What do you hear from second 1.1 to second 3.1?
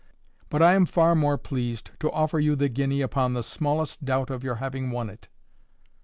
more pleased to offer you the guinea